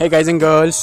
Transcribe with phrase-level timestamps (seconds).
[0.00, 0.76] hey guys and girls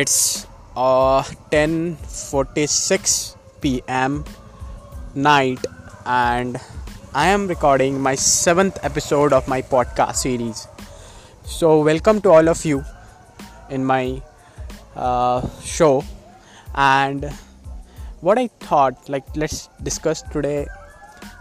[0.00, 0.46] it's
[0.76, 4.22] uh 10:46 p.m.
[5.14, 5.64] night
[6.04, 6.58] and
[7.14, 10.68] I am recording my 7th episode of my podcast series
[11.46, 12.84] so welcome to all of you
[13.70, 14.20] in my
[14.94, 16.04] uh, show
[16.74, 17.24] and
[18.20, 20.66] what I thought like let's discuss today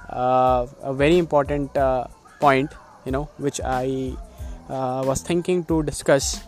[0.10, 2.08] uh, a very important uh,
[2.40, 2.72] point
[3.06, 4.16] you know which I
[5.06, 6.42] was thinking to discuss.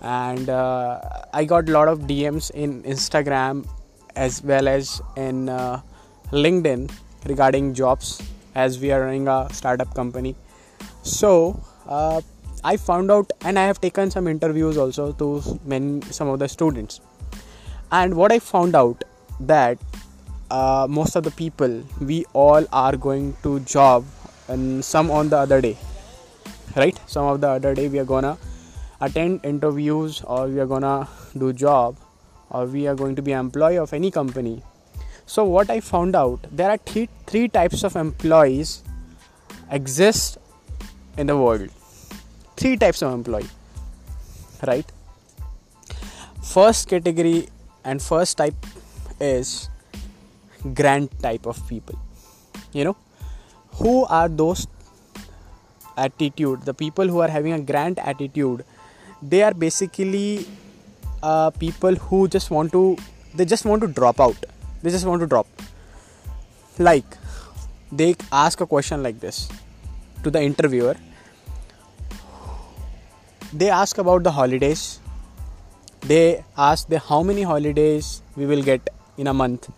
[0.00, 1.00] And uh,
[1.32, 3.66] i got a lot of dms in instagram
[4.16, 5.80] as well as in uh,
[6.30, 6.90] linkedin
[7.26, 8.20] regarding jobs
[8.54, 10.34] as we are running a startup company.
[11.02, 12.20] So uh,
[12.62, 16.48] i found out and i have taken some interviews also to many some of the
[16.48, 17.00] students.
[17.90, 19.04] And what i found out
[19.40, 19.78] that
[20.50, 24.04] uh, most of the people we all are going to job
[24.48, 25.76] and some on the other day
[26.76, 26.98] right?
[27.06, 28.36] Some of the other day we are gonna
[29.00, 31.96] attend interviews or we are gonna do job
[32.50, 34.62] or we are going to be employee of any company.
[35.26, 38.82] So what i found out there are three, types of employees
[39.70, 40.38] exist
[41.16, 41.70] in the world.
[42.56, 43.48] Three types of employee
[44.66, 44.90] right?
[46.42, 47.48] First category
[47.84, 48.54] and first type
[49.20, 49.68] is
[50.74, 51.98] grand type of people.
[52.72, 52.96] You know
[53.74, 54.66] who are those
[55.96, 58.64] attitude the people who are having a grand attitude
[59.22, 60.46] they are basically
[61.22, 62.96] uh, people who just want to
[63.34, 64.36] they just want to drop out.
[64.82, 65.46] They just want to drop.
[66.78, 67.16] Like
[67.90, 69.48] they ask a question like this
[70.22, 70.96] to the interviewer.
[73.52, 75.00] They ask about the holidays.
[76.02, 79.68] They ask the how many holidays we will get in a month.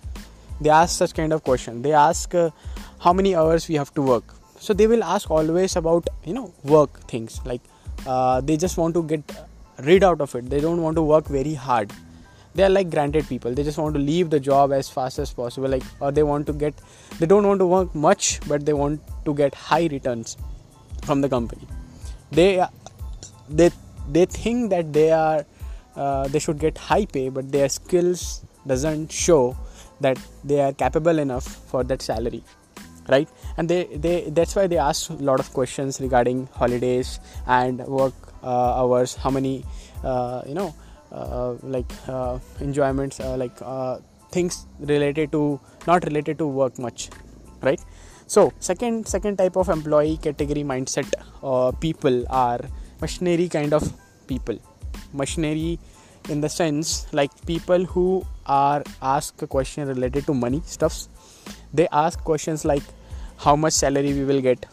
[0.61, 1.83] They ask such kind of question.
[1.83, 2.51] They ask uh,
[2.99, 4.36] how many hours we have to work
[4.67, 7.41] so they will ask always about you know work things.
[7.45, 7.61] Like
[8.07, 9.37] uh, they just want to get
[9.89, 10.51] rid out of it.
[10.51, 11.93] They don't want to work very hard.
[12.55, 13.55] They are like granted people.
[13.55, 16.49] They just want to leave the job as fast as possible like or they want
[16.49, 16.83] to get
[17.21, 20.37] they don't want to work much but they want to get high returns
[21.05, 21.69] from the company.
[22.33, 22.51] They
[23.49, 23.71] they
[24.19, 25.47] they think that they are
[25.95, 28.29] uh, they should get high pay but their skills
[28.67, 29.57] doesn't show
[30.01, 32.43] that they are capable enough for that salary
[33.09, 33.29] right?
[33.57, 38.15] And they, they that's why they ask a lot of questions regarding holidays and work
[38.43, 39.65] uh, hours how many
[40.05, 40.75] uh, you know
[41.13, 43.99] uh, like uh, enjoyments uh, like uh,
[44.31, 47.11] things related to not related to work much
[47.63, 47.81] right?
[48.27, 51.11] So second second type of employee category mindset
[51.81, 52.61] people are
[53.01, 53.93] machinery kind of
[54.27, 54.59] people.
[55.13, 55.79] Machinery
[56.29, 61.09] in the sense like people who are asked a question related to money stuffs
[61.77, 62.83] they ask questions like
[63.45, 64.67] how much salary we will get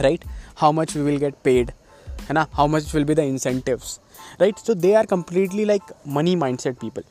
[0.00, 0.22] right?
[0.56, 1.72] How much we will get paid
[2.28, 4.00] and how much will be the incentives
[4.40, 4.58] right?
[4.58, 7.02] So they are completely like money mindset people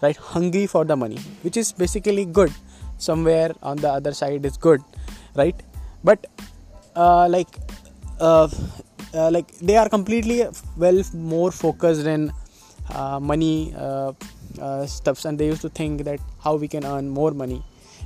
[0.00, 0.16] right?
[0.16, 2.52] Hungry for the money which is basically good.
[2.98, 4.80] Somewhere on the other side is good
[5.34, 5.60] right?
[6.04, 6.26] But
[6.94, 7.48] uh, like
[8.20, 8.48] uh,
[9.14, 10.44] uh, like they are completely
[10.76, 12.32] well more focused in
[12.90, 14.12] uh, money uh,
[14.60, 17.62] uh, stuffs and they used to think that how we can earn more money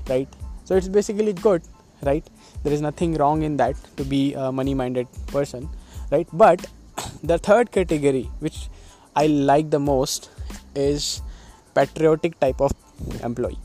[0.08, 0.28] right?
[0.64, 1.62] So it's basically good
[2.02, 2.24] right?
[2.62, 5.68] There is nothing wrong in that to be a money minded person
[6.10, 6.28] right?
[6.32, 6.66] But
[7.22, 8.68] the third category which
[9.16, 10.30] i like the most
[10.74, 11.22] is
[11.74, 12.72] patriotic type of
[13.22, 13.58] employee.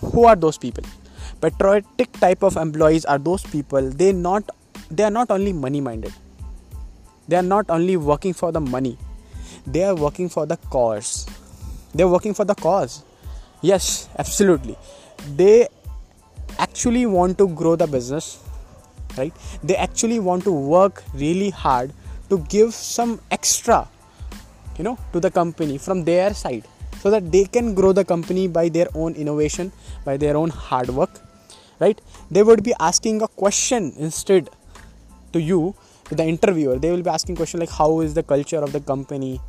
[0.00, 0.84] Who are those people?
[1.40, 4.50] Patriotic type of employees are those people they not
[4.90, 6.12] they are not only money minded
[7.28, 8.96] they are not only working for the money.
[9.66, 11.26] They are working for the cause.
[11.94, 13.04] They're working for the cause
[13.62, 14.76] yes absolutely.
[15.36, 15.68] They
[16.58, 18.42] actually want to grow the business
[19.16, 19.34] right?
[19.62, 21.92] They actually want to work really hard
[22.30, 23.88] to give some extra
[24.76, 26.64] you know to the company from their side
[27.00, 29.72] so that they can grow the company by their own innovation
[30.04, 31.20] by their own hard work
[31.80, 32.00] right?
[32.30, 34.50] They would be asking a question instead
[35.32, 35.74] to you
[36.06, 36.78] to the interviewer.
[36.78, 39.40] They will be asking question like how is the culture of the company?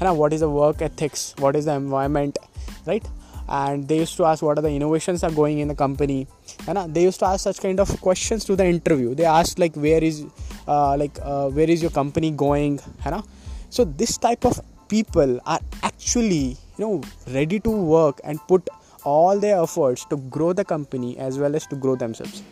[0.00, 1.34] And what is the work ethics?
[1.38, 2.38] What is the environment?
[2.86, 3.04] Right
[3.48, 6.26] and they used to ask what are the innovations are going in the company.
[6.66, 9.14] And they used to ask such kind of questions to the interview.
[9.14, 10.26] They asked like where is
[10.66, 12.80] uh, like uh, where is your company going?
[13.04, 13.22] You
[13.70, 18.68] so this type of people are actually you know ready to work and put
[19.04, 22.42] all their efforts to grow the company as well as to grow themselves.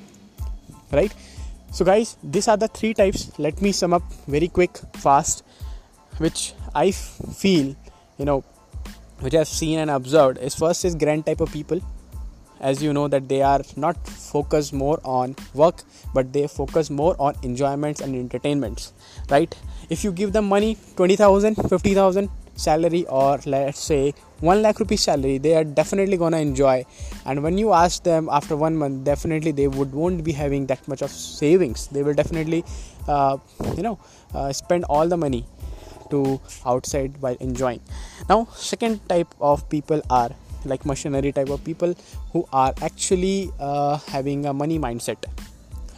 [0.92, 1.14] Right?
[1.72, 3.38] So guys these are the three types.
[3.38, 5.44] Let me sum up very quick fast
[6.18, 7.74] which i feel
[8.18, 8.42] you know
[9.20, 11.80] which I've seen and observed is first is grand type of people,
[12.60, 15.82] as you know that they are not focused more on work
[16.14, 18.92] but they focus more on enjoyments and entertainments
[19.30, 19.54] right?
[19.90, 25.36] If you give them money 20000 50000 salary or let's say 1 lakh rupees salary
[25.38, 26.84] they are definitely gonna enjoy.
[27.26, 30.86] And when you ask them after one month definitely they would won't be having that
[30.88, 31.86] much of savings.
[31.88, 32.64] They will definitely
[33.06, 33.36] uh,
[33.76, 33.98] you know
[34.34, 35.44] uh, spend all the money
[36.11, 37.81] to outside while enjoying
[38.29, 40.31] now second type of people are
[40.65, 41.95] like machinery type of people
[42.33, 45.31] who are actually uh, having a money mindset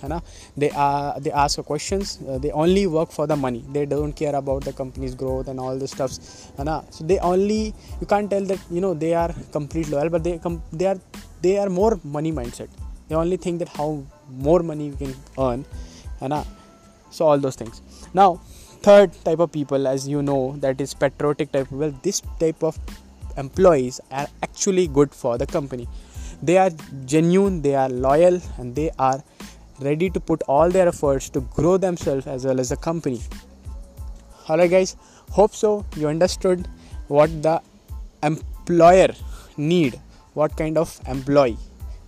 [0.04, 0.21] है
[0.62, 4.36] they are they ask questions uh, they only work for the money they don't care
[4.36, 6.19] about the company's growth and all this stuffs
[6.60, 7.62] है so they only
[8.01, 11.00] you can't tell that you know they are complete loyal but they com- they are
[11.45, 13.89] they are more money mindset they only think that how
[14.50, 15.15] more money you can
[15.48, 15.65] earn
[16.21, 16.44] है
[17.15, 17.81] so all those things
[18.13, 18.30] now
[18.82, 22.78] third type of people as you know that is patriotic type well this type of
[23.36, 25.88] employees are actually good for the company
[26.42, 26.70] they are
[27.04, 29.22] genuine they are loyal and they are
[29.80, 33.20] ready to put all their efforts to grow themselves as well as the company.
[34.48, 34.96] Alright, guys,
[35.30, 36.66] hope so you understood
[37.08, 37.60] what the
[38.22, 39.14] employer
[39.56, 40.00] need,
[40.34, 41.58] what kind of employee,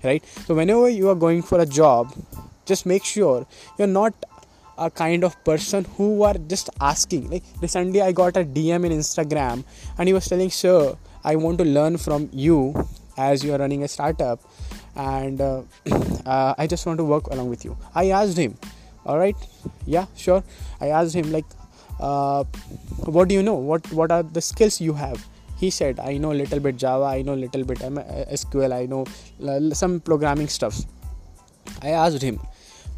[0.03, 0.25] right?
[0.47, 2.13] So, whenever you are going for a job,
[2.65, 3.47] just make sure
[3.79, 4.15] you're not
[4.81, 7.31] a kind of person who are just asking.
[7.31, 9.65] Like recently, I got a DM in Instagram,
[9.99, 12.59] and he was telling, "Sir, I want to learn from you
[13.31, 14.51] as you are running a startup."
[14.97, 15.63] and uh,
[16.27, 17.77] uh, I just want to work along with you.
[17.95, 18.57] I asked him,
[19.05, 19.37] all right,
[19.87, 20.43] yeah, sure.
[20.81, 21.45] I asked him like,
[21.99, 22.45] uh,
[23.07, 23.55] what do you know?
[23.55, 25.25] What what are the skills you have?
[25.59, 28.87] He said, I know a little bit Java, I know a little bit SQL, I
[28.87, 29.05] know
[29.75, 30.81] some programming stuff.
[31.83, 32.41] I asked him,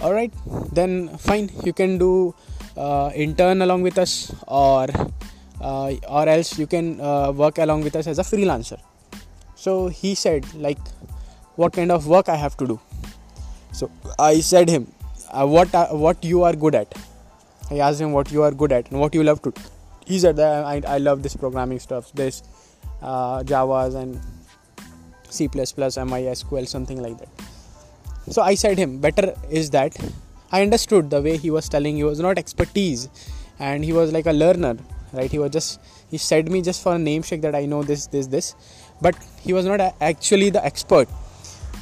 [0.01, 0.33] all right,
[0.73, 2.35] then fine, you can do
[2.77, 4.87] uh, intern along with us, or
[5.61, 8.81] uh, or else you can uh, work along with us as a freelancer.
[9.55, 10.79] So he said, like,
[11.57, 12.81] what kind of work I have to do.
[13.73, 14.93] So I said him,
[15.31, 16.95] uh, what uh, what you are good at.
[17.71, 19.53] I asked him what you are good at and what you love to.
[20.05, 22.43] He said that I, I love this programming stuff, this
[23.01, 24.21] uh, Java's and
[25.31, 27.29] C++, MySQL, something like that.
[28.31, 29.97] So I said him, better is that.
[30.51, 31.97] I understood the way he was telling.
[31.97, 33.09] He was not expertise,
[33.59, 34.77] and he was like a learner,
[35.13, 35.31] right?
[35.31, 35.81] He was just
[36.11, 38.55] he said me just for a name check that I know this, this, this,
[39.01, 41.09] but he was not actually the expert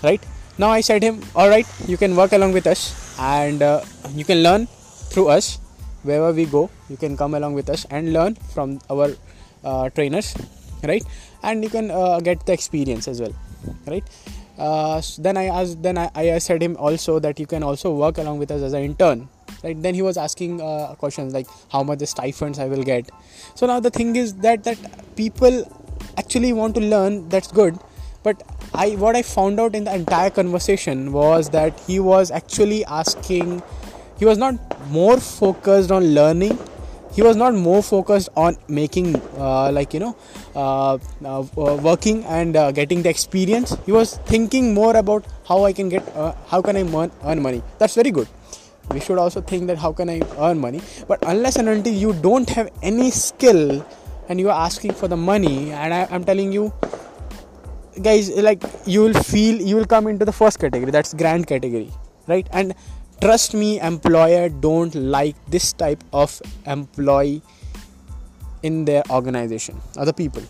[0.02, 0.22] right?
[0.58, 3.82] Now i said him all right you can work along with us and uh,
[4.14, 4.66] you can learn
[5.12, 5.58] through us.
[6.02, 9.10] Wherever we go you can come along with us and learn from our
[9.64, 10.34] uh, trainers
[10.82, 11.04] right?
[11.42, 13.34] And you can uh, get the experience as well
[13.86, 14.04] right
[14.60, 18.18] uh, then i asked then I, I said him also that you can also work
[18.18, 19.28] along with us as an intern.
[19.64, 23.10] Right then he was asking uh, questions like how much the stipends i will get.
[23.54, 24.78] So now the thing is that that
[25.16, 25.64] people
[26.18, 27.78] actually want to learn that's good.
[28.22, 28.42] But
[28.74, 33.62] I what I found out in the entire conversation was that he was actually asking
[34.18, 34.58] he was not
[34.90, 36.58] more focused on learning
[37.12, 40.16] he was not more focused on making uh, like you know
[40.54, 41.44] uh, uh,
[41.88, 43.76] working and uh, getting the experience.
[43.86, 47.42] He was thinking more about how i can get uh, how can i earn, earn
[47.42, 47.62] money.
[47.78, 48.28] That's very good.
[48.92, 50.80] We should also think that how can i earn money.
[51.08, 53.84] But unless and until you don't have any skill
[54.28, 56.72] and you are asking for the money and I, i'm telling you
[58.00, 60.90] guys like you will feel you will come into the first category.
[60.90, 61.90] That's grand category
[62.26, 62.46] right?
[62.52, 62.74] And
[63.20, 67.42] trust me employer don't like this type of employee
[68.62, 70.42] in their organization other people.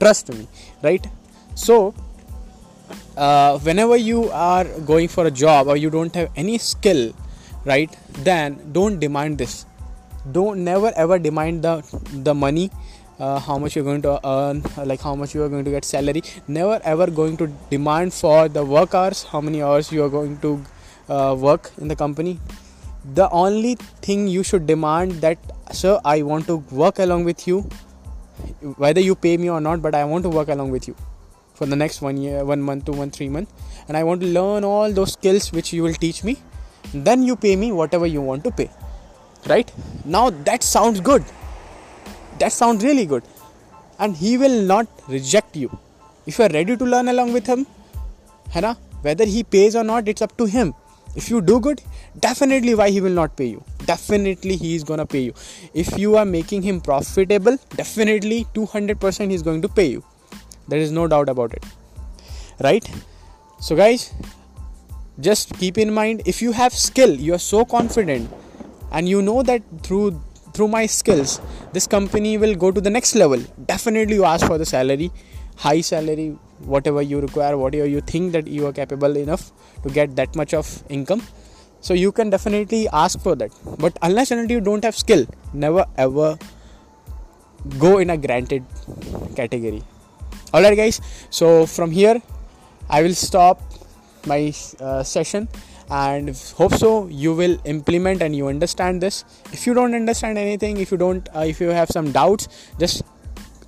[0.00, 0.48] Trust me
[0.82, 1.06] right?
[1.54, 1.94] So
[3.16, 7.12] uh, whenever you are going for a job or you don't have any skill
[7.64, 9.64] right then don't demand this.
[10.32, 11.82] Don't never ever demand the
[12.28, 12.70] the money
[13.18, 15.84] uh, how much you're going to earn like how much you are going to get
[15.84, 16.22] salary.
[16.48, 20.38] Never ever going to demand for the work hours how many hours you are going
[20.38, 20.60] to
[21.08, 22.38] uh, work in the company
[23.14, 23.74] the only
[24.06, 25.38] thing you should demand that
[25.72, 27.60] sir i want to work along with you
[28.84, 30.96] whether you pay me or not but i want to work along with you
[31.54, 33.48] for the next one year one month two month three month
[33.88, 36.36] and i want to learn all those skills which you will teach me
[36.92, 38.70] then you pay me whatever you want to pay.
[39.46, 39.70] Right?
[40.04, 41.24] Now that sounds good.
[42.38, 43.22] That sounds really good.
[43.98, 45.78] And he will not reject you.
[46.26, 47.66] If you are ready to learn along with him
[48.52, 50.74] hai na, whether he pays or not it's up to him
[51.16, 51.82] if you do good
[52.20, 53.64] definitely why he will not pay you?
[53.86, 55.34] Definitely he is gonna pay you.
[55.74, 60.04] If you are making him profitable definitely 200% he's going to pay you.
[60.68, 61.64] There is no doubt about it.
[62.62, 62.88] Right?
[63.60, 64.12] So guys
[65.18, 68.30] just keep in mind if you have skill you are so confident
[68.92, 70.20] and you know that through
[70.52, 71.40] through my skills
[71.72, 73.42] this company will go to the next level.
[73.66, 75.10] Definitely you ask for the salary
[75.56, 80.16] high salary whatever you require whatever you think that you are capable enough to get
[80.16, 81.22] that much of income.
[81.80, 83.50] So you can definitely ask for that.
[83.78, 86.38] But unless and until you don't have skill never ever
[87.78, 88.64] go in a granted
[89.34, 89.82] category.
[90.54, 91.00] Alright guys.
[91.30, 92.20] So from here
[92.88, 93.60] i will stop
[94.26, 95.48] my uh, session
[95.90, 99.24] and hope so you will implement and you understand this.
[99.52, 102.48] If you don't understand anything if you don't uh, if you have some doubts
[102.78, 103.02] just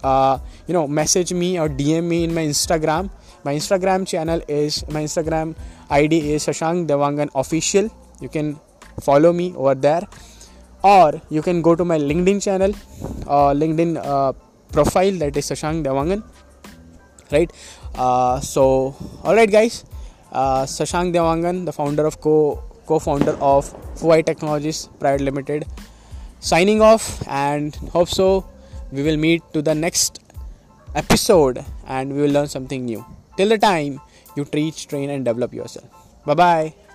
[0.03, 0.39] uh,
[0.69, 3.11] you know message me or dm me in my instagram.
[3.45, 5.57] My instagram channel is my instagram
[5.91, 7.91] id is shashank devangan official.
[8.21, 8.61] You can
[9.01, 10.03] follow me over there.
[10.83, 12.73] Or you can go to my linkedin channel
[13.27, 14.33] uh, linkedin uh,
[14.73, 16.23] profile that is shashank devangan.
[17.33, 17.51] Right?
[17.95, 18.95] Uh, so
[19.25, 19.85] all right guys.
[20.31, 23.65] Uh, Shashank Devangan, the founder of co co-founder of
[23.97, 25.67] Fuai Technologies Private Limited,
[26.41, 28.47] signing off and hope so
[28.93, 30.21] we will meet to the next
[30.99, 33.05] episode and we will learn something new.
[33.37, 34.01] Till the time,
[34.37, 35.87] you teach, train, and develop yourself.
[36.27, 36.88] Bye bye.